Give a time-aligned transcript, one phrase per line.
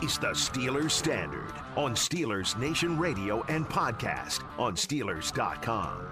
[0.00, 6.06] Is the Steelers Standard on Steelers Nation Radio and podcast on Steelers.com.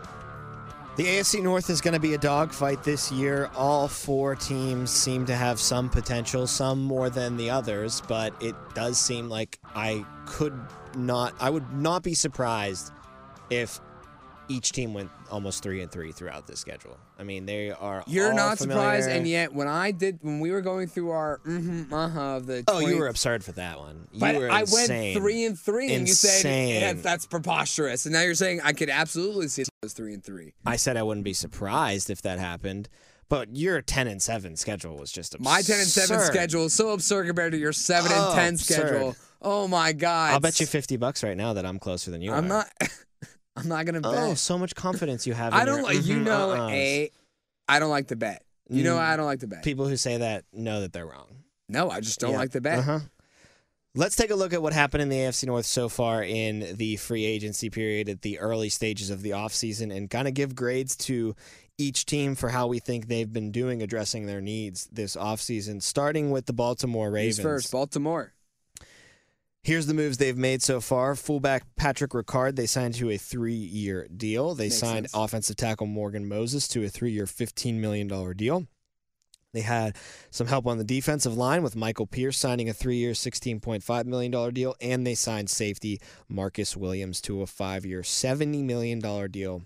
[0.97, 3.49] The AFC North is going to be a dogfight this year.
[3.55, 8.57] All four teams seem to have some potential, some more than the others, but it
[8.75, 10.59] does seem like I could
[10.97, 12.93] not, I would not be surprised
[13.51, 13.81] if
[14.49, 16.97] each team went almost three and three throughout the schedule.
[17.19, 18.05] I mean, they are.
[18.07, 21.93] You're not surprised, and yet when I did, when we were going through our mm-hmm,
[21.93, 24.09] uh-huh of the, Oh, you were absurd for that one.
[24.13, 25.15] You But I insane.
[25.15, 28.07] went three and three, and you said "Yeah, that's preposterous.
[28.07, 30.53] And now you're saying I could absolutely see those three and three.
[30.65, 32.89] I said I wouldn't be surprised if that happened,
[33.29, 35.45] but your ten and seven schedule was just absurd.
[35.45, 38.89] My ten and seven schedule is so absurd compared to your seven and ten absurd.
[38.89, 39.17] schedule.
[39.43, 40.33] Oh my god!
[40.33, 42.37] I'll bet you fifty bucks right now that I'm closer than you are.
[42.37, 42.49] I'm are.
[42.49, 42.69] not.
[43.63, 44.13] I'm not gonna bet.
[44.15, 45.53] Oh, so much confidence you have.
[45.55, 46.05] I in don't your like.
[46.05, 46.73] You mhm, know, uh-uhs.
[46.73, 47.11] a.
[47.69, 48.43] I don't like the bet.
[48.69, 49.01] You know, Mm.
[49.01, 49.63] I don't like the bet.
[49.63, 51.29] People who say that know that they're wrong.
[51.69, 52.39] no, I just don't Yeah.
[52.39, 52.79] like the bet.
[52.81, 53.01] Uh-huh.
[53.95, 56.97] Let's take a look at what happened in the AFC North so far in the
[56.97, 60.97] free agency period at the early stages of the offseason and kind of give grades
[60.97, 61.35] to
[61.79, 66.31] each team for how we think they've been doing addressing their needs this offseason, starting
[66.31, 67.39] with the Baltimore Ravens.
[67.39, 67.73] Who's first?
[67.73, 68.35] Baltimore.
[69.67, 71.17] Here's the moves they've made so far.
[71.17, 74.55] Fullback Patrick Ricard, they signed to a three year deal.
[74.55, 75.21] They Makes signed sense.
[75.21, 78.07] offensive tackle Morgan Moses to a three year, $15 million
[78.37, 78.69] deal.
[79.53, 79.97] They had
[80.31, 84.55] some help on the defensive line with Michael Pierce signing a three year, $16.5 million
[84.55, 84.77] deal.
[84.81, 89.01] And they signed safety Marcus Williams to a five year, $70 million
[89.33, 89.63] deal.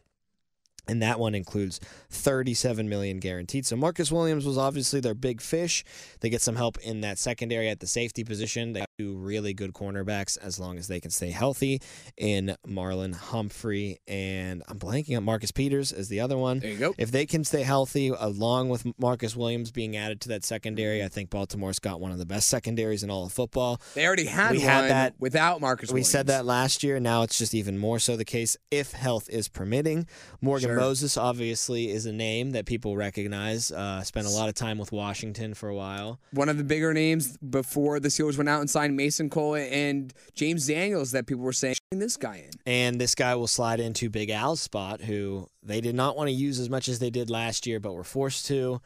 [0.89, 1.79] And that one includes
[2.09, 3.67] 37 million guaranteed.
[3.67, 5.85] So Marcus Williams was obviously their big fish.
[6.21, 8.73] They get some help in that secondary at the safety position.
[8.73, 11.81] They two really good cornerbacks as long as they can stay healthy
[12.17, 16.59] in Marlon Humphrey and I'm blanking on Marcus Peters as the other one.
[16.59, 16.95] There you go.
[16.99, 21.09] If they can stay healthy along with Marcus Williams being added to that secondary, I
[21.09, 23.81] think Baltimore's got one of the best secondaries in all of football.
[23.95, 25.91] They already had We one had that- without Marcus.
[25.93, 27.01] We said that last year.
[27.01, 30.07] Now it's just even more so the case if health is permitting.
[30.41, 30.77] Morgan Sure.
[30.77, 33.71] Moses obviously is a name that people recognize.
[33.71, 36.21] Uh, spent a lot of time with Washington for a while.
[36.33, 40.13] One of the bigger names before the Steelers went out and signed Mason Cole and
[40.35, 42.51] James Daniels that people were saying this guy in.
[42.67, 46.35] And this guy will slide into Big Al's spot, who they did not want to
[46.35, 48.81] use as much as they did last year, but were forced to.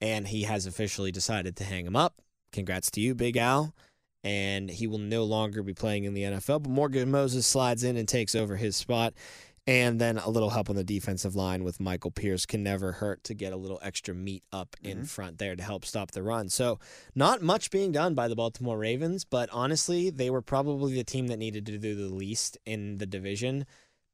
[0.00, 2.14] And he has officially decided to hang him up.
[2.52, 3.74] Congrats to you, Big Al.
[4.22, 6.62] And he will no longer be playing in the NFL.
[6.62, 9.14] But Morgan Moses slides in and takes over his spot.
[9.70, 13.22] And then a little help on the defensive line with Michael Pierce can never hurt
[13.22, 15.04] to get a little extra meat up in mm-hmm.
[15.04, 16.48] front there to help stop the run.
[16.48, 16.80] So,
[17.14, 21.28] not much being done by the Baltimore Ravens, but honestly, they were probably the team
[21.28, 23.64] that needed to do the least in the division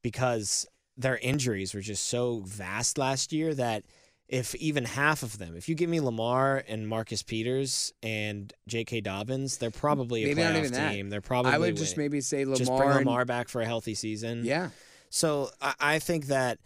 [0.02, 3.84] because their injuries were just so vast last year that
[4.28, 9.00] if even half of them, if you give me Lamar and Marcus Peters and J.K.
[9.00, 10.92] Dobbins, they're probably a Maybe not playoff even that.
[10.92, 11.08] team.
[11.08, 12.58] They're probably I would just maybe say Lamar.
[12.58, 14.44] just bring and- Lamar back for a healthy season.
[14.44, 14.68] Yeah.
[15.16, 16.58] So I, I think that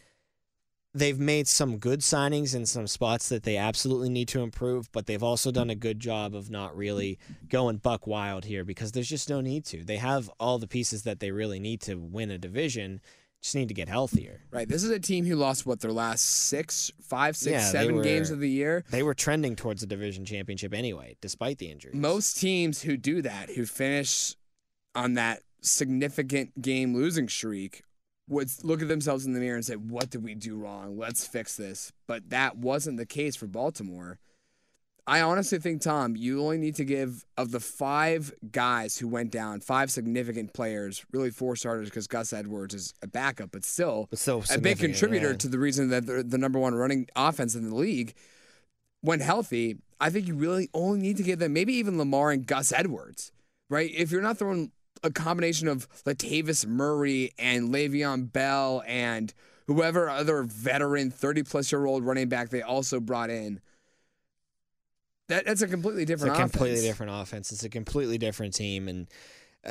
[0.93, 5.06] they've made some good signings in some spots that they absolutely need to improve, but
[5.06, 9.09] they've also done a good job of not really going buck wild here because there's
[9.09, 9.84] just no need to.
[9.84, 13.00] They have all the pieces that they really need to win a division.
[13.41, 14.41] Just need to get healthier.
[14.50, 14.69] Right.
[14.69, 18.31] This is a team who lost what their last six, five, six, Yeah, seven games
[18.31, 18.84] of the year.
[18.91, 21.94] They were trending towards a division championship anyway, despite the injuries.
[21.94, 24.34] Most teams who do that, who finish
[24.97, 27.84] on that significant game losing streak,
[28.31, 30.97] would look at themselves in the mirror and say, What did we do wrong?
[30.97, 31.93] Let's fix this.
[32.07, 34.19] But that wasn't the case for Baltimore.
[35.07, 39.33] I honestly think, Tom, you only need to give, of the five guys who went
[39.33, 44.07] down, five significant players, really four starters because Gus Edwards is a backup, but still
[44.11, 45.39] But still a big contributor yeah.
[45.39, 48.15] to the reason that they're the number one running offense in the league.
[49.01, 52.47] When healthy, I think you really only need to give them maybe even Lamar and
[52.47, 53.33] Gus Edwards,
[53.69, 53.91] right?
[53.93, 54.71] If you're not throwing
[55.03, 59.33] a combination of Latavius Murray and Le'Veon Bell and
[59.67, 63.61] whoever other veteran 30 plus year old running back they also brought in,
[65.29, 66.83] that, that's a completely It's different a completely offense.
[66.83, 67.53] different offense.
[67.53, 69.07] It's a completely different team, and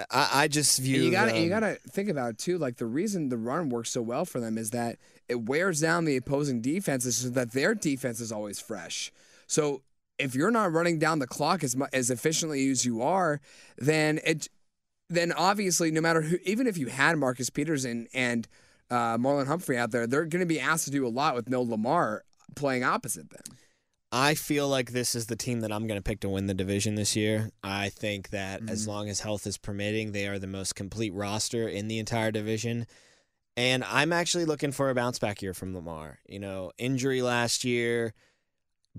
[0.10, 2.58] I, I just view And you gotta you gotta think about it too.
[2.58, 4.98] Like the reason the run works so well for them is that
[5.28, 9.12] it wears down the opposing defenses so that their defense is always fresh.
[9.48, 9.82] So
[10.18, 13.42] if you're not running down the clock as as efficiently as you are,
[13.78, 14.48] then it
[15.10, 18.48] then obviously no matter who, even if you had Marcus Peters and and
[18.92, 21.50] uh, Marlon Humphrey out there, they're going to be asked to do a lot with
[21.50, 22.24] no Lamar
[22.56, 23.44] playing opposite them.
[24.12, 26.56] I feel like this is the team that I'm going to pick to win the
[26.56, 27.52] division this year.
[27.64, 28.90] I think that as Mm-hmm.
[28.92, 32.88] long as health is permitting, they are the most complete roster in the entire division.
[33.56, 36.18] And I'm actually looking for a bounce back year from Lamar.
[36.28, 38.16] You know, injury last year,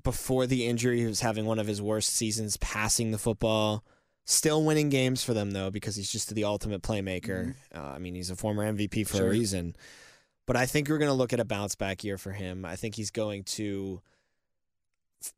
[0.01, 3.83] before the injury, he was having one of his worst seasons passing the football.
[4.31, 7.55] Still winning games for them though, because he's just the ultimate playmaker.
[7.75, 9.27] Uh, I mean, he's a former MVP for Sure.
[9.27, 9.75] a reason.
[10.47, 12.65] But I think we're going to look at a bounce back year for him.
[12.65, 14.01] I think he's going to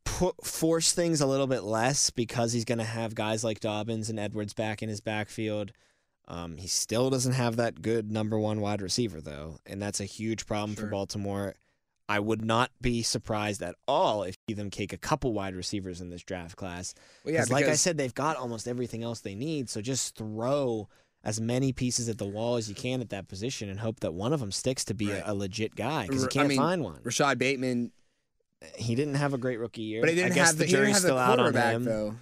[0.05, 4.11] put, force things a little bit less because he's going to have guys like Dobbins
[4.11, 5.71] and Edwards back in his backfield.
[6.27, 10.05] Um, he still doesn't have that good number one wide receiver though, and that's a
[10.05, 11.55] huge problem for Baltimore.
[12.09, 16.09] I would not be surprised at all if them take a couple wide receivers in
[16.09, 16.93] this draft class.
[17.23, 19.69] Well, yeah, Because, like I said, they've got almost everything else they need.
[19.69, 20.89] So just throw
[21.23, 24.13] as many pieces at the wall as you can at that position and hope that
[24.13, 25.23] one of them sticks to be Right.
[25.25, 26.99] a, a legit guy because you can't mean, find one.
[27.03, 27.93] Rashod Bateman,
[28.75, 30.01] He didn't have a great rookie year.
[30.01, 31.83] but he didn't I guess have the the, jury's still out on him.
[31.85, 32.15] though.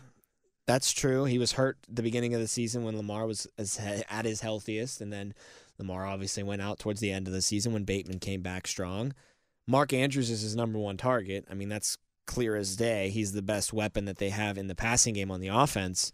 [0.68, 1.25] That's true.
[1.25, 3.80] He was hurt the beginning of the season when Lamar was as,
[4.10, 5.34] at his healthiest, and then
[5.80, 9.13] Lamar obviously went out towards the end of the season when Bateman came back strong.
[9.68, 11.46] Mark Andrews is his number one target.
[11.50, 13.10] I mean, that's clear as day.
[13.10, 16.12] He's the best weapon that they have in the passing game on the offense.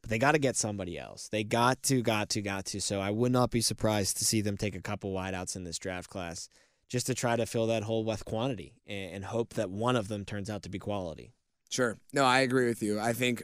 [0.00, 1.28] But they got to get somebody else.
[1.28, 2.80] They got to, got to, got to.
[2.80, 5.78] So I would not be surprised to see them take a couple wideouts in this
[5.78, 6.48] draft class
[6.88, 10.24] just to try to fill that hole with quantity and, hope that one of them
[10.24, 11.32] turns out to be quality.
[11.70, 11.96] Sure.
[12.12, 13.00] No, I agree with you.
[13.00, 13.42] I think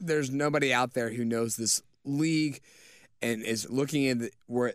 [0.00, 2.60] there's nobody out there who knows this league
[3.22, 4.74] and is looking at where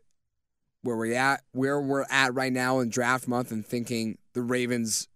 [0.86, 5.08] where we're at where we're at right now in draft month and thinking the Ravens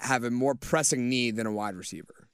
[0.00, 2.28] have a more pressing need than a wide receiver.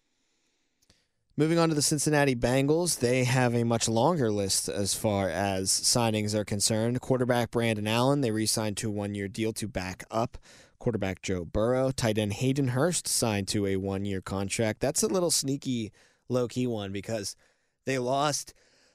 [1.36, 5.70] Moving on to the Cincinnati Bengals, they have a much longer list as far as
[5.70, 7.00] signings are concerned.
[7.00, 10.38] Quarterback Brandon Allen, they re signed to a one year deal to back up.
[10.78, 11.90] Quarterback Joe Burrow.
[11.90, 14.80] Tight end Hayden Hurst signed to a one year contract.
[14.80, 15.92] That's a little sneaky,
[16.28, 17.36] low key one because
[17.86, 18.52] they lost.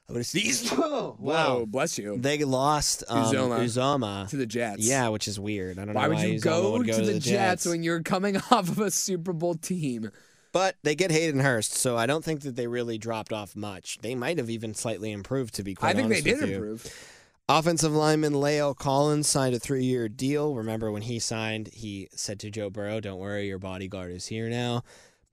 [0.10, 0.70] I'm gonna sneeze.
[0.70, 1.66] Whoa, wow.
[1.68, 2.18] bless you.
[2.18, 3.60] They lost um, Uzomah.
[3.60, 4.30] Uzomah.
[4.30, 4.88] To the Jets.
[4.88, 5.78] Yeah, which is weird.
[5.78, 7.84] I don't Why know would you Uzomah go, would go to, the, Jets, Jets when
[7.84, 10.12] you're coming off of a Super Bowl team?
[10.54, 14.00] But they get Hayden Hurst, so I don't think that they really dropped off much.
[14.00, 16.50] They might have even slightly improved, to be quite I think they honest did with
[16.50, 16.56] you.
[16.56, 17.14] improve.
[17.50, 20.56] Offensive lineman La'el Collins signed a three-year deal.
[20.56, 24.50] Remember when he signed, he said to Joe Burrow, "Don't worry, your bodyguard is here
[24.50, 24.84] now."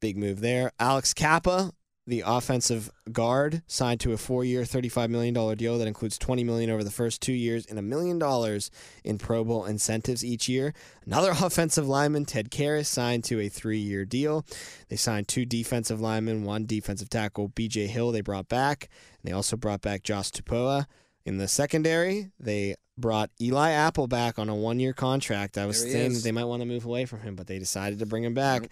[0.00, 0.72] Big move there.
[0.78, 1.72] Alex Cappa,
[2.06, 6.70] the offensive guard, signed to a four-year, thirty-five million dollar deal that includes twenty million
[6.70, 8.70] over the first two years and a million dollars
[9.04, 10.74] in Pro Bowl incentives each year.
[11.06, 14.44] Another offensive lineman, Ted Karras, signed to a three-year deal.
[14.88, 17.86] They signed two defensive linemen, one defensive tackle, B.J.
[17.86, 18.12] Hill.
[18.12, 18.90] They brought back,
[19.22, 20.86] and they also brought back Josh Tupou.
[21.24, 25.56] In the secondary, they brought Eli Apple back on a one-year contract.
[25.56, 26.22] I was saying is.
[26.22, 28.68] they might want to move away from him, but they decided to bring him back.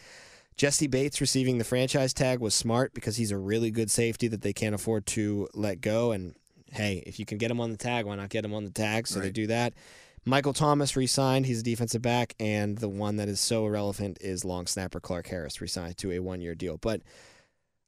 [0.56, 4.42] Jessie Bates receiving the franchise tag was smart because he's a really good safety that
[4.42, 6.12] they can't afford to let go.
[6.12, 6.34] And
[6.70, 8.70] hey, if you can get him on the tag, why not get him on the
[8.70, 9.06] tag?
[9.06, 9.74] So they do that.
[10.24, 11.46] Michael Thomas re-signed.
[11.46, 15.26] He's a defensive back, and the one that is so irrelevant is long snapper Clark
[15.26, 16.76] Harris re-signed to a one-year deal.
[16.76, 17.02] But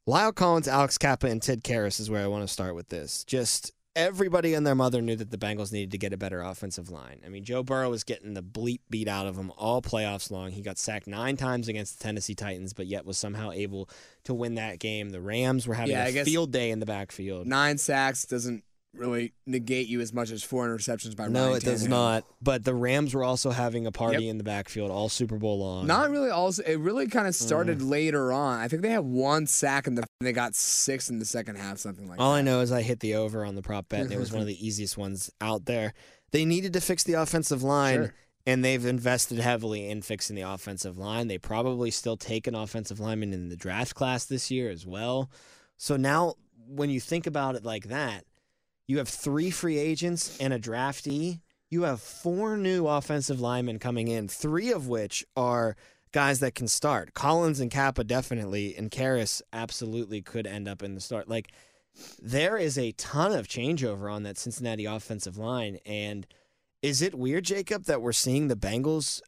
[0.08, 3.22] La'el Collins, Alex Cappa, and Ted Karras is where I want to start with this.
[3.25, 6.91] Just everybody and their mother knew that the Bengals needed to get a better offensive
[6.91, 7.20] line.
[7.25, 10.50] I mean, Joe Burrow was getting the bleep beat out of him all playoffs long.
[10.50, 13.88] He got sacked nine times against the Tennessee Titans, but yet was somehow able
[14.25, 15.11] to win that game.
[15.11, 17.46] The Rams were having Yeah, a field day in the backfield.
[17.46, 18.64] Nine sacks doesn't
[18.96, 21.35] really negate you as much as four interceptions by Rams.
[21.35, 22.25] No, Ryan it does not.
[22.40, 24.30] But the Rams were also having a party Yep.
[24.30, 25.87] in the backfield all Super Bowl long.
[25.87, 26.30] Not really.
[26.30, 27.88] Also, it really kind of started Mm.
[27.90, 28.61] later on.
[28.61, 30.04] I think they had one sack in the.
[30.21, 32.23] They got six in the second half, something like that.
[32.25, 32.38] All that.
[32.38, 34.40] I know is I hit the over on the prop bet, and it was one
[34.40, 35.92] of the easiest ones out there.
[36.30, 38.14] They needed to fix the offensive line, Sure.
[38.47, 41.28] and they've invested heavily in fixing the offensive line.
[41.28, 45.30] They probably still take an offensive lineman in the draft class this year as well.
[45.76, 46.35] So now,
[46.66, 48.25] when you think about it like that,
[48.87, 51.41] you have three free agents and a draftee.
[51.71, 55.76] You have four new offensive linemen coming in, three of which are
[56.12, 57.14] guys that can start.
[57.14, 61.29] Collins and Cappa definitely, and Karras absolutely could end up in the start.
[61.29, 61.53] Like
[62.21, 65.79] there is a ton of changeover on that Cincinnati offensive line.
[65.85, 66.26] And
[66.83, 69.21] is it weird, Jacob, that we're seeing the Bengals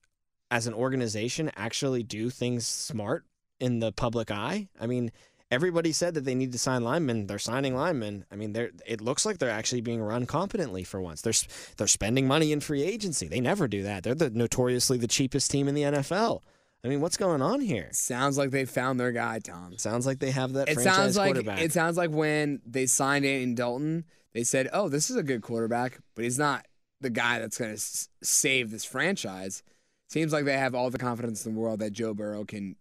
[0.50, 3.24] as an organization actually do things smart
[3.58, 4.68] in the public eye?
[4.80, 5.10] I mean,
[5.50, 7.26] everybody said that they need to sign linemen.
[7.26, 8.24] They're signing linemen.
[8.30, 11.22] I mean, they're it looks like they're actually being run competently for once.
[11.22, 11.32] They're
[11.76, 13.28] they're spending money in free agency.
[13.28, 14.02] They never do that.
[14.02, 16.42] They're the notoriously the cheapest team in the NFL.
[16.84, 17.88] I mean, what's going on here?
[17.92, 19.76] Sounds like they found their guy, Tom.
[19.78, 23.54] Sounds like they have that It sounds like it sounds like when they signed Andy
[23.54, 26.66] Dalton, they said, "Oh, this is a good quarterback, but he's not
[27.00, 29.62] the guy that's going to s- save this franchise."
[30.08, 32.76] Seems like they have all the confidence in the world that Joe Burrow can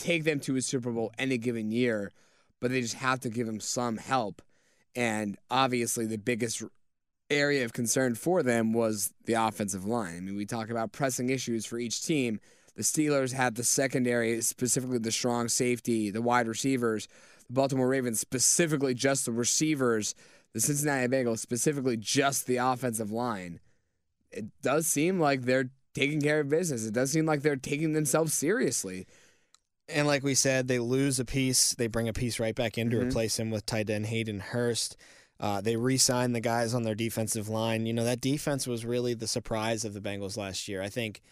[0.00, 2.10] take them to a Super Bowl any given year,
[2.60, 4.42] but they just have to give him some help.
[4.96, 6.62] And obviously, the biggest
[7.30, 10.16] area of concern for them was the offensive line.
[10.16, 12.40] I mean, we talk about pressing issues for each team.
[12.74, 17.06] The Steelers had the secondary, specifically the strong safety, the wide receivers.
[17.46, 20.14] the Baltimore Ravens, specifically just the receivers,
[20.54, 23.60] the Cincinnati Bengals, specifically just the offensive line,
[24.32, 26.86] it does seem like they're taking care of business.
[26.86, 29.06] It does seem like they're taking themselves seriously.
[29.92, 32.90] And like we said, they lose a piece, they bring a piece right back in
[32.90, 33.08] to Mhm.
[33.08, 34.96] replace him with tight end Hayden Hurst.
[35.38, 37.86] Uh, they re-signed the guys on their defensive line.
[37.86, 40.82] You know that defense was really the surprise of the Bengals last year.
[40.82, 41.22] I think,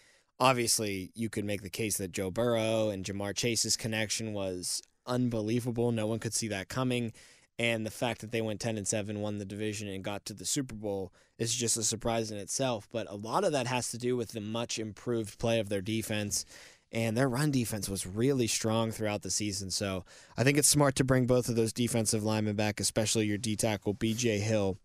[0.41, 5.93] obviously, you could make the case that Joe Burrow and Ja'Marr Chase's connection was unbelievable.
[5.93, 7.12] No one could see that coming,
[7.59, 10.33] and the fact that they went ten and seven, won the division, and got to
[10.33, 12.88] the Super Bowl is just a surprise in itself.
[12.91, 15.83] But a lot of that has to do with the much improved play of their
[15.83, 16.45] defense
[16.92, 19.71] and their run defense was really strong throughout the season.
[19.71, 20.04] So
[20.37, 23.57] I think it's smart to bring both of those defensive linemen back, especially your D
[23.57, 24.78] tackle BJ Hill.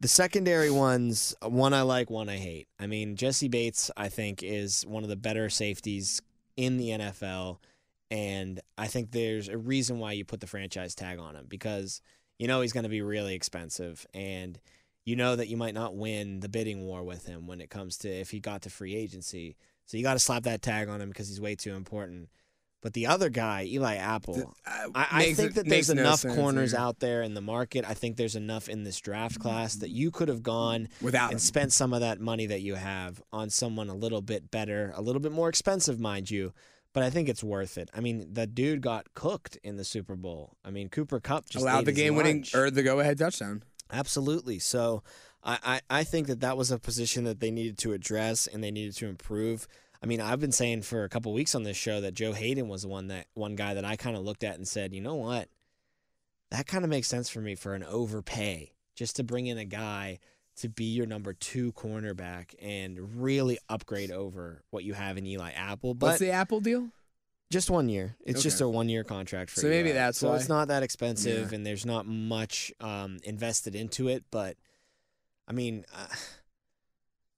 [0.00, 2.68] The secondary ones, one I like, one I hate.
[2.78, 6.22] I mean, Jessie Bates, I think, is one of the better safeties
[6.56, 7.58] in the NFL,
[8.10, 12.00] and I think there's a reason why you put the franchise tag on him because
[12.38, 14.58] you know he's going to be really expensive, and
[15.04, 17.98] you know that you might not win the bidding war with him when it comes
[17.98, 19.56] to if he got to free agency.
[19.90, 22.28] So you got to slap that tag on him because he's way too important.
[22.80, 26.74] But the other guy, Eli Apple, Uh, I, I think that there's no enough corners
[26.74, 27.84] out there in the market.
[27.86, 31.30] I think there's enough in this draft class that you could have gone without him.
[31.32, 34.92] and spent some of that money that you have on someone a little bit better,
[34.94, 36.52] a little bit more expensive, mind you.
[36.92, 37.90] But I think it's worth it.
[37.92, 40.56] I mean, the dude got cooked in the Super Bowl.
[40.64, 43.64] I mean, Cooper Kupp just allowed the his game winning or the go ahead touchdown.
[43.92, 44.60] Absolutely.
[44.60, 45.02] So
[45.42, 45.58] I,
[45.90, 48.70] I, I think that that was a position that they needed to address and they
[48.70, 49.66] needed to improve.
[50.02, 52.68] I mean, I've been saying for a couple weeks on this show that Joe Haden
[52.68, 55.00] was the one that one guy that I kind of looked at and said, you
[55.00, 55.48] know what,
[56.50, 59.64] that kind of makes sense for me for an overpay, just to bring in a
[59.64, 60.18] guy
[60.56, 65.52] to be your number two cornerback and really upgrade over what you have in Eli
[65.52, 65.94] Apple.
[65.94, 66.88] But What's the Apple deal?
[67.50, 68.14] just one year.
[68.24, 69.94] It's just a one year contract for So maybe Eli.
[69.98, 70.36] that's so why.
[70.36, 71.56] it's not that expensive Yeah.
[71.56, 74.24] and there's not much um, invested into it.
[74.30, 74.56] But
[75.50, 76.06] I mean, uh,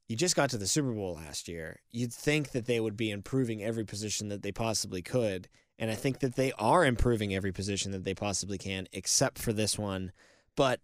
[0.06, 1.80] you just got to the Super Bowl last year.
[1.90, 5.94] You'd think that they would be improving every position that they possibly could, and I
[5.94, 10.12] think that they are improving every position that they possibly can, except for this one.
[10.56, 10.80] But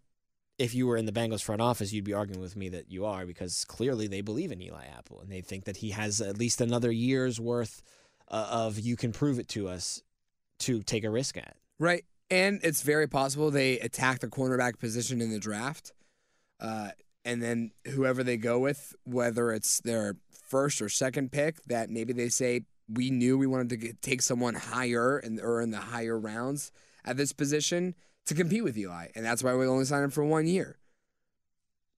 [0.58, 3.04] if you were in the Bengals front office, you'd be arguing with me that you
[3.04, 6.38] are because clearly they believe in Eli Apple and they think that he has at
[6.38, 7.82] least another year's worth
[8.28, 10.02] uh, of you can prove it to us
[10.61, 11.56] to take a risk at.
[11.78, 12.06] Right.
[12.30, 15.92] And it's very possible they attack the cornerback position in the draft.
[16.58, 16.88] Uh,
[17.25, 22.12] and then whoever they go with, whether it's their first or second pick, that maybe
[22.12, 25.78] they say, we knew we wanted to get, take someone higher and or in the
[25.78, 26.72] higher rounds
[27.04, 27.94] at this position
[28.26, 29.08] to compete with Eli.
[29.14, 30.78] And that's why we only signed him for one year.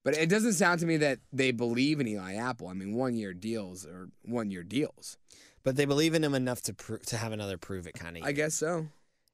[0.02, 2.68] But it doesn't sound to me that they believe in Eli Apple.
[2.68, 5.18] I mean, one year deals or one year deals.
[5.62, 8.24] But they believe in him enough to pro- to have another prove it kind of.
[8.24, 8.86] I guess so.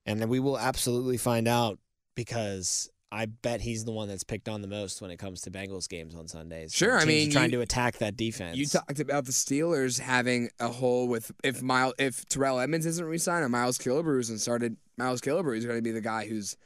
[0.05, 1.79] and then we will absolutely find out
[2.17, 5.51] because I bet he's the one that's picked on the most when it comes to
[5.51, 6.75] Bengals games on Sundays.
[6.75, 8.57] Sure, I mean, trying you- to attack that defense.
[8.57, 13.05] You talked about the Steelers having a hole with if Miles if Terrell Edmunds isn't
[13.05, 16.57] re-signed and Miles Killebrews and started Miles Killebrew is going to be the guy who's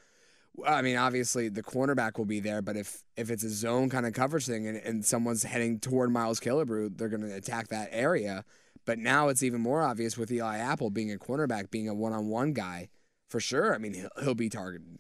[0.67, 4.07] I mean obviously the cornerback will be there but if if it's a zone kind
[4.07, 7.89] of coverage thing and, and someone's heading toward Miles Killebrew they're going to attack that
[7.93, 8.45] area
[8.87, 12.53] but now it's even more obvious with Eli Apple being a cornerback being a one-on-one
[12.55, 12.89] guy
[13.29, 14.99] for sure I mean he'll, he'll be targeted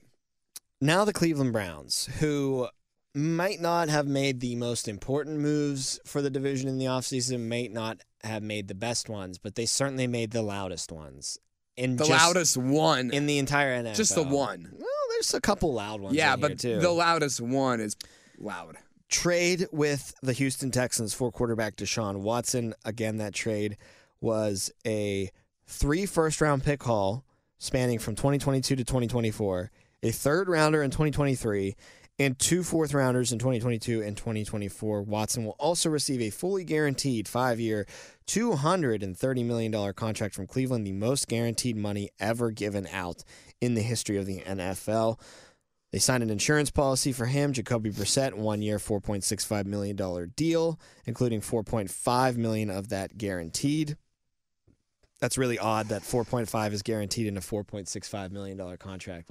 [0.81, 2.69] now the Cleveland Browns, who
[3.15, 7.73] might not have made the most important moves for the division in the offseason, might
[7.73, 11.39] not have made the best ones, but they certainly made the loudest ones.
[11.77, 13.95] In the just- loudest one in the entire NFL.
[13.97, 16.15] just the one Well, there's a couple loud ones.
[16.15, 17.97] yeah but the loudest one is
[18.39, 18.77] loud
[19.09, 22.75] trade with the Houston Texans for quarterback Deshaun Watson.
[22.85, 23.77] Again, that trade
[24.21, 25.31] was a
[25.67, 27.25] three first round pick haul
[27.59, 29.71] spanning from 2022 to 2024,
[30.03, 31.77] a third rounder in 2023,
[32.21, 35.03] and two fourth rounders in 2022 and 2024.
[35.03, 37.87] Watson will also receive a fully guaranteed five year,
[38.27, 43.25] $230 million contract from Cleveland, the most guaranteed money ever given out
[43.63, 45.19] in the history of the NFL.
[45.93, 49.97] They signed an insurance policy for him, Jacoby Brissett, one year, $4.65 million
[50.37, 53.97] deal, including 4.5 million of that guaranteed.
[55.21, 59.27] That's really odd that 4.5 is guaranteed in a $4.65 million contract.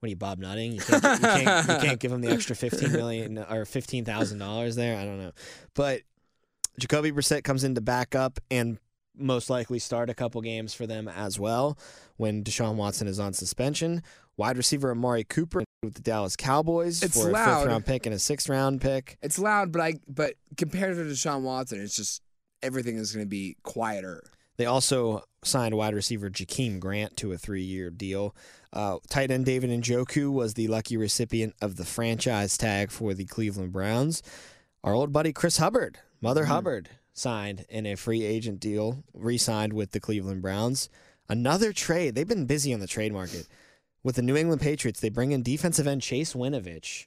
[0.00, 0.72] What, are you, Bob Nutting?
[0.72, 4.98] You can't, you can't, you can't give him the extra 15 million or $15,000 there?
[4.98, 5.32] I don't know.
[5.74, 6.02] But
[6.78, 8.78] Jacoby Brissett comes in to back up and
[9.16, 11.78] most likely start a couple games for them as well
[12.16, 14.02] when Deshaun Watson is on suspension.
[14.38, 17.58] Wide receiver Amari Cooper with the Dallas Cowboys It's for a loud.
[17.60, 19.18] fifth round pick and a sixth round pick.
[19.20, 22.22] It's loud, but I but compared to Deshaun Watson, it's just
[22.62, 24.22] everything is going to be quieter.
[24.56, 28.34] They also signed wide receiver Jakeem Grant to a three-year deal.
[28.72, 33.24] Uh, tight end David Njoku was the lucky recipient of the franchise tag for the
[33.24, 34.22] Cleveland Browns.
[34.84, 39.92] Our old buddy Chris Hubbard, Mother Hubbard, signed in a free agent deal, re-signed with
[39.92, 40.88] the Cleveland Browns.
[41.28, 42.14] Another trade.
[42.14, 43.46] They've been busy on the trade market.
[44.02, 47.06] With the New England Patriots, they bring in defensive end Chase Winovich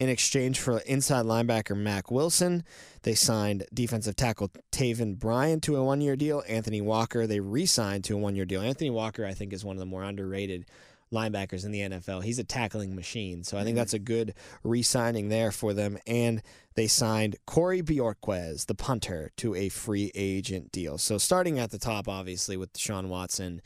[0.00, 2.64] in exchange for inside linebacker Mack Wilson.
[3.02, 6.42] They signed defensive tackle Taven Bryan to a one year deal.
[6.48, 8.60] Anthony Walker, they re signed to a one year deal.
[8.60, 10.66] Anthony Walker, I think, is one of the more underrated
[11.12, 12.24] linebackers in the NFL.
[12.24, 13.44] He's a tackling machine.
[13.44, 13.78] So I think mm-hmm.
[13.78, 15.98] that's a good re signing there for them.
[16.06, 16.42] And
[16.74, 20.98] they signed Corey Bojorquez, the punter, to a free agent deal.
[20.98, 23.62] So starting at the top, obviously, with Deshaun Watson.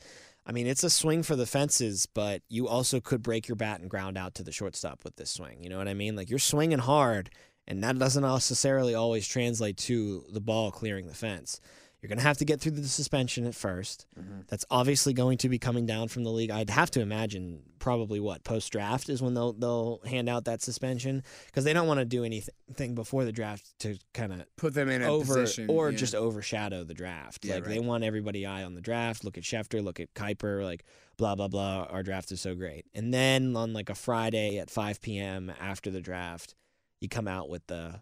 [0.49, 3.81] I mean, it's a swing for the fences, but you also could break your bat
[3.81, 5.61] and ground out to the shortstop with this swing.
[5.63, 6.15] You know what I mean?
[6.15, 7.29] Like you're swinging hard,
[7.67, 11.61] and that doesn't necessarily always translate to the ball clearing the fence.
[12.01, 14.39] You're going to have to get through the suspension at 1st mm-hmm.
[14.47, 16.49] That's obviously going to be coming down from the league.
[16.49, 20.61] I'd have to imagine probably what post draft is when they'll they'll hand out that
[20.61, 24.73] suspension because they don't want to do anything before the draft to kind of Put
[24.73, 25.67] them in a over position.
[25.69, 25.97] or yeah.
[25.97, 27.45] just overshadow the draft.
[27.45, 29.23] Yeah, like they want everybody eye on the draft.
[29.23, 30.85] Look at Schefter, look at Kiper, like
[31.17, 31.87] blah blah blah.
[31.89, 32.85] Our draft is so great.
[32.93, 35.51] And then on like a Friday at 5 p.m.
[35.59, 36.55] after the draft,
[37.01, 38.01] you come out with the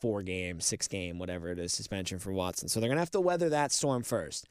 [0.00, 2.68] four game, six game, whatever it is, suspension for Watson.
[2.68, 4.46] So they're gonna have to weather that storm first.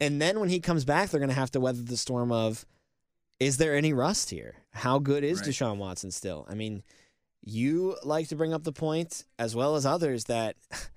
[0.00, 2.64] And then when he comes back, they're gonna have to weather the storm of
[3.38, 4.56] is there any rust here?
[4.72, 5.48] How good is Right.
[5.48, 6.46] Deshaun Watson still?
[6.48, 6.82] I mean,
[7.42, 10.56] you like to bring up the point, as well as others, that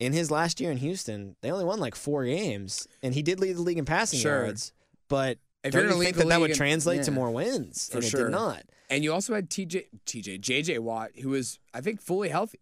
[0.00, 3.38] in his last year in Houston, they only won like four games, and he did
[3.38, 4.44] lead the league in passing Sure.
[4.44, 4.72] yards.
[5.08, 7.88] But If don't lead think that that would in- translate to more wins?
[7.90, 8.24] For and it sure.
[8.24, 8.64] did not.
[8.90, 12.58] And you also had TJ, TJ, JJ Watt, who was, I think, fully healthy.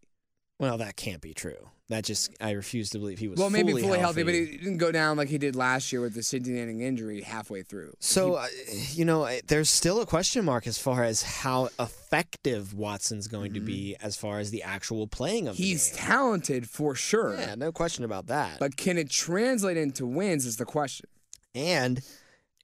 [0.63, 1.69] Well, that can't be true.
[1.89, 4.23] That just I refuse to believe he was well, maybe fully, fully healthy.
[4.23, 7.63] but he didn't go down like he did last year with the season-ending injury halfway
[7.65, 7.93] through.
[7.99, 8.47] So, uh,
[8.93, 13.55] you know, I- there's still a question mark as far as how effective Watson's going
[13.55, 15.65] to be as far as the actual playing of Mm-hmm.
[15.65, 18.59] he's talented for sure, Yeah, no question about that.
[18.61, 20.47] but can it translate into wins?
[20.47, 21.09] Is the question.
[21.55, 22.01] and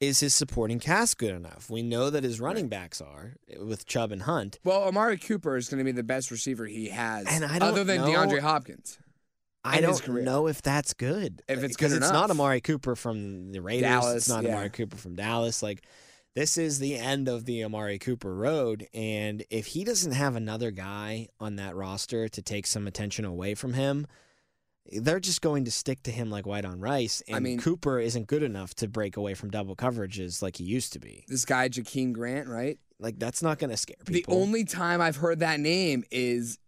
[0.00, 1.68] is his supporting cast good enough?
[1.70, 4.58] We know that his running backs are with Chubb and Hunt.
[4.64, 7.68] Well, Amari Cooper is going to be the best receiver he has, And I don't
[7.70, 8.98] other than know- DeAndre Hopkins.
[9.64, 11.42] I don't know if that's good.
[11.48, 12.30] If it's because good it's not.
[12.30, 13.82] Amari Cooper from the Raiders.
[13.90, 14.50] Dallas, it's not yeah.
[14.50, 15.62] Amari Cooper from Dallas.
[15.62, 15.84] Like
[16.34, 20.70] this is the end of the Amari Cooper road, and if he doesn't have another
[20.70, 24.06] guy on that roster to take some attention away from him.
[24.90, 27.98] They're just going to stick to him like white on rice, and I mean- Cooper
[28.00, 31.24] isn't good enough to break away from double coverages like he used to be.
[31.28, 32.78] This guy Jakeem Grant, right?
[32.98, 34.34] Like that's not going to scare people.
[34.34, 36.58] The only time I've heard that name is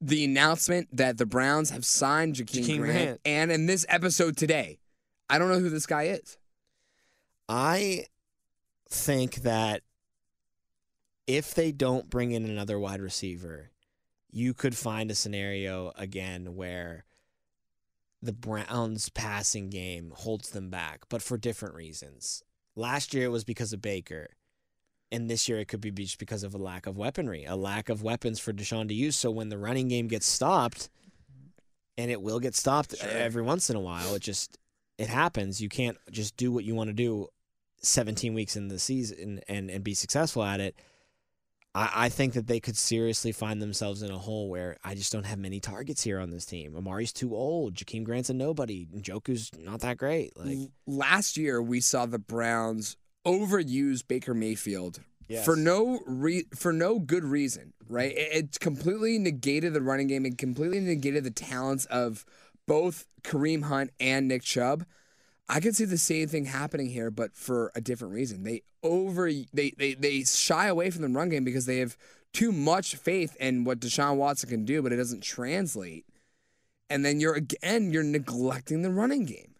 [0.00, 3.20] the announcement that the Browns have signed Jakeem, Jakeem Grant, Grant.
[3.24, 4.78] and in this episode today.
[5.28, 6.38] I don't know who this guy is.
[7.48, 8.06] I
[8.88, 9.82] think that
[11.26, 13.70] if they don't bring in another wide receiver,
[14.32, 17.04] you could find a scenario again where
[18.22, 22.42] the Browns passing game holds them back, but for different reasons.
[22.76, 24.28] Last year it was because of Baker.
[25.12, 27.88] And this year it could be just because of a lack of weaponry, a lack
[27.88, 29.16] of weapons for Deshaun to use.
[29.16, 30.88] So when the running game gets stopped,
[31.98, 33.08] and it will get stopped Sure.
[33.10, 34.56] every once in a while, it just
[34.98, 35.60] it happens.
[35.60, 37.28] You can't just do what you want to do
[37.82, 40.76] 17 weeks in the season and, and be successful at it.
[41.74, 45.12] I, I think that they could seriously find themselves in a hole where I just
[45.12, 46.74] don't have many targets here on this team.
[46.76, 47.74] Amari's too old.
[47.74, 48.86] Jakeem Grant's a nobody.
[48.86, 50.36] Njoku's not that great.
[50.36, 55.44] Like Last year, we saw the Browns overuse Baker Mayfield Yes.
[55.44, 58.10] for no re- for no good reason, right?
[58.10, 62.24] It, it completely negated the running game and completely negated the talents of
[62.66, 64.84] both Kareem Hunt and Nick Chubb.
[65.52, 68.44] I could see the same thing happening here, but for a different reason.
[68.44, 71.96] They over they they they shy away from the run game because they have
[72.32, 76.06] too much faith in what Deshaun Watson can do, but it doesn't translate.
[76.88, 79.54] And then you're again you're neglecting the running game.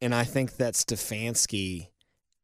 [0.00, 1.88] And I think that Stefanski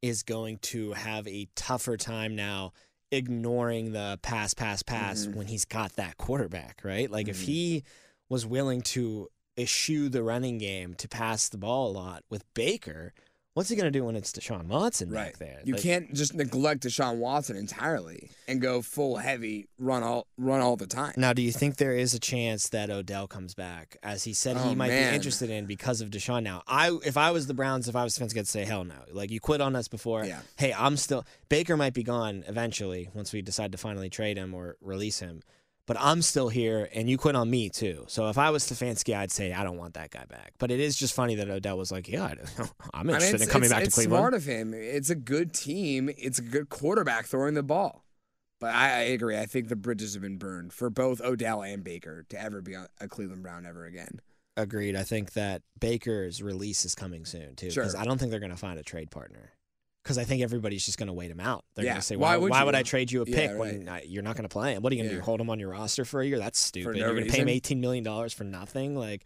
[0.01, 2.73] is going to have a tougher time now
[3.13, 5.35] ignoring the pass, pass, pass Mhm.
[5.35, 7.11] when he's got that quarterback, right?
[7.11, 7.45] Like if Mhm.
[7.45, 7.85] he
[8.29, 13.13] was willing to eschew the running game to pass the ball a lot with Baker,
[13.55, 15.61] what's he going to do when it's Deshaun Watson back there?
[15.63, 20.61] You Like, can't just neglect Deshaun Watson entirely and go full heavy run all run
[20.63, 21.13] all the time.
[21.19, 24.57] Now, do you think there is a chance that Odell comes back, as he said
[24.57, 25.11] he Oh, might man.
[25.11, 26.43] be interested in because of Deshaun?
[26.45, 28.95] Now, I if I was the Browns, if I was Stefanski, I'd say hell no.
[29.13, 30.25] Like you quit on us before.
[30.25, 30.41] Yeah.
[30.57, 34.55] Hey, I'm still Baker might be gone eventually once we decide to finally trade him
[34.55, 35.43] or release him,
[35.87, 38.05] but I'm still here, and you quit on me too.
[38.09, 40.53] So if I was Stefanski, I'd say I don't want that guy back.
[40.59, 42.35] But it is just funny that Odell was like, "Yeah,
[42.95, 44.75] I'm interested I mean, in coming back to Cleveland." It's smart of him.
[44.75, 46.11] It's a good team.
[46.17, 48.05] It's a good quarterback throwing the ball.
[48.61, 49.37] But I, I agree.
[49.37, 52.75] I think the bridges have been burned for both Odell and Baker to ever be
[52.75, 54.21] a Cleveland Brown ever again.
[54.57, 54.95] Agreed.
[54.95, 58.01] I think that Baker's release is coming soon too, because Sure.
[58.01, 59.51] I don't think they're going to find a trade partner.
[60.03, 61.65] Because I think everybody's just going to wait him out.
[61.75, 61.93] They're Yeah.
[61.93, 63.89] going to say, Why "Why, would why would I trade you a Yeah, pick when
[63.89, 64.83] I, you're not going to play him?
[64.83, 65.21] What are you going to Yeah.
[65.21, 65.25] do?
[65.25, 66.39] Hold him on your roster for a year?
[66.41, 66.95] That's stupid.
[66.97, 68.97] no you're going to pay him 18 million dollars for nothing.
[68.97, 69.25] Like,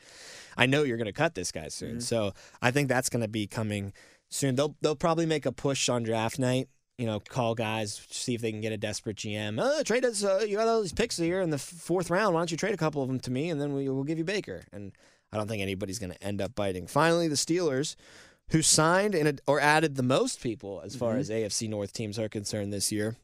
[0.57, 1.97] I know you're going to cut this guy soon.
[1.99, 2.03] Mhm.
[2.03, 3.95] So I think that's going to be coming
[4.29, 4.55] soon.
[4.55, 6.69] They'll they'll probably make a push on draft night.
[6.99, 9.59] You know, call guys, see if they can get a desperate GM.
[9.61, 10.25] Uh, trade us.
[10.25, 12.35] Uh, you got all these picks here in the fourth round.
[12.35, 14.05] Why don't you trade a couple of them to me, and then we, we will
[14.05, 14.63] give you Baker.
[14.73, 14.93] And
[15.31, 16.87] I don't think anybody's going to end up biting.
[16.87, 17.97] Finally, the Steelers,
[18.51, 21.19] who signed and or added the most people as far Mhm.
[21.21, 23.17] as AFC North teams are concerned this year.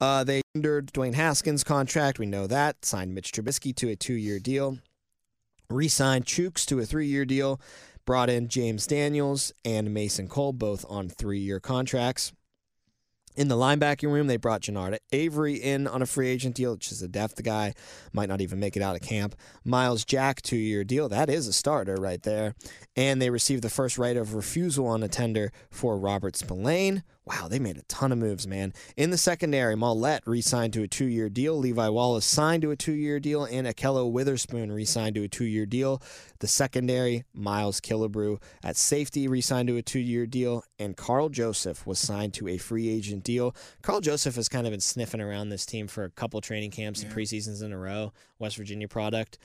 [0.00, 2.18] Uh, they entered Dwayne Haskins' contract.
[2.18, 2.84] We know that.
[2.84, 4.78] Signed Mitch Trubisky to a two-year deal.
[5.70, 7.60] Re-signed Chuks to a three-year deal.
[8.04, 12.32] Brought in James Daniels and Mason Cole, both on three-year contracts.
[13.36, 16.90] In the linebacking room, they brought Genard Avery in on a free agent deal, which
[16.90, 17.74] is a depth guy.
[18.14, 19.36] Might not even make it out of camp.
[19.62, 21.08] Myles Jack, two year deal.
[21.10, 22.54] That is a starter right there.
[22.96, 27.02] And they received the first right of refusal on a tender for Robert Spillane.
[27.26, 28.72] Wow, they made a ton of moves, man.
[28.96, 31.58] In the secondary, Maulet re signed to a two year deal.
[31.58, 33.44] Levi Wallace signed to a two year deal.
[33.44, 36.00] And Ahkello Witherspoon re signed to a two year deal.
[36.38, 40.62] The secondary, Miles Killebrew at safety re signed to a two year deal.
[40.78, 43.56] And Karl Joseph was signed to a free agent deal.
[43.82, 47.02] Karl Joseph has kind of been sniffing around this team for a couple training camps
[47.02, 48.12] and preseasons in a row.
[48.38, 49.38] West Virginia product.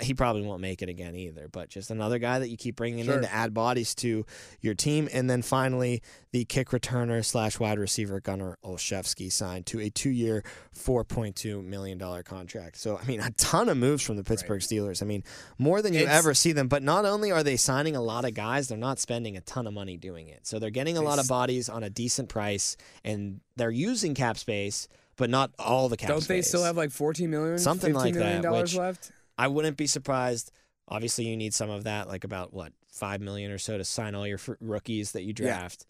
[0.00, 3.04] He probably won't make it again either, but just another guy that you keep bringing
[3.04, 3.16] Sure.
[3.16, 4.24] in to add bodies to
[4.62, 5.06] your team.
[5.12, 6.00] And then finally,
[6.30, 11.60] the kick returner slash wide receiver Gunnar Olszewski signed to a two-year, four point two
[11.60, 12.78] million dollar contract.
[12.78, 15.02] So I mean, a ton of moves from the Pittsburgh Steelers.
[15.02, 15.24] I mean,
[15.58, 16.68] more than you It's- ever see them.
[16.68, 19.66] But not only are they signing a lot of guys, they're not spending a ton
[19.66, 20.46] of money doing it.
[20.46, 24.38] So they're getting a lot of bodies on a decent price, and they're using cap
[24.38, 26.14] space, but not all the cap space.
[26.14, 26.44] Don't space.
[26.46, 29.12] they still have like 14 million, Something like that, dollars which- left?
[29.38, 30.50] I wouldn't be surprised.
[30.88, 34.14] Obviously, you need some of that, like about what five million or so to sign
[34.14, 35.44] all your fr- rookies that you Yeah.
[35.58, 35.86] draft.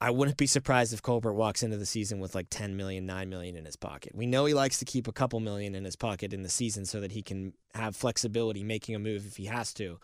[0.00, 3.28] I wouldn't be surprised if Colbert walks into the season with like 10 million, 9
[3.28, 4.14] million in his pocket.
[4.14, 6.84] We know he likes to keep a couple million in his pocket in the season
[6.86, 9.98] so that he can have flexibility making a move if he has to.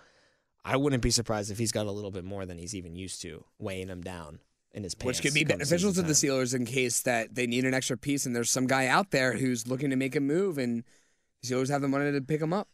[0.65, 3.23] I wouldn't be surprised if he's got a little bit more than he's even used
[3.23, 4.41] to, weighing him down
[4.73, 4.97] in his.
[5.01, 6.13] Which could be beneficial to the.
[6.15, 9.35] Steelers in case that they need an extra piece and there's some guy out there
[9.35, 10.83] who's looking to make a move and
[11.45, 12.69] Steelers have the money to pick him up.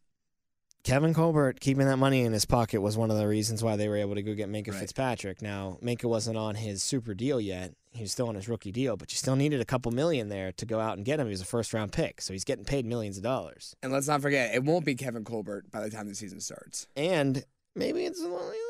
[0.82, 3.86] Kevin Colbert keeping that money in his pocket was one of the reasons why they
[3.86, 4.80] were able to go get Minkah Right.
[4.80, 5.42] Fitzpatrick.
[5.42, 7.74] Now, Minkah wasn't on his super deal yet.
[7.92, 10.52] He was still on his rookie deal, but you still needed a couple million there
[10.52, 11.26] to go out and get him.
[11.26, 13.76] He was a first round pick, so he's getting paid millions of dollars.
[13.82, 16.86] And let's not forget, it won't be Kevin Colbert by the time the season starts.
[16.96, 18.69] And maybe it's well, you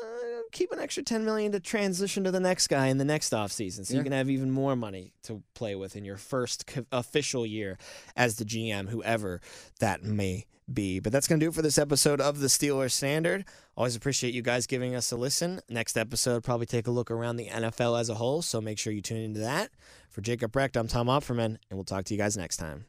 [0.51, 3.85] keep an extra 10 million to transition to the next guy in the next offseason
[3.85, 7.45] so you can have even more money to play with in your first co- official
[7.45, 7.77] year
[8.15, 9.41] as the GM, whoever
[9.79, 10.99] that may be.
[10.99, 13.45] But that's going to do it for this episode of the Steelers Standard.
[13.75, 15.61] Always appreciate you guys giving us a listen.
[15.69, 18.93] Next episode, probably take a look around the NFL as a whole, so make sure
[18.93, 19.71] you tune into that.
[20.09, 22.85] For Jacob Brecht, I'm Tom Opferman, and we'll talk to you guys next time.